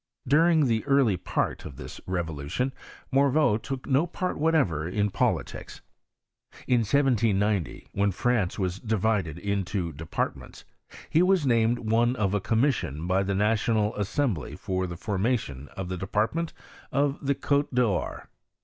[0.27, 2.73] Daring the early part of this revolution
[3.13, 5.81] Morveau took do part whatever in politics.
[6.65, 10.65] In 1790, when France was divided into departments,
[11.07, 15.87] he was named one of a commission by the National Assembly for the formation of
[15.87, 16.51] the de partment
[16.91, 18.27] of the C6te d'Or.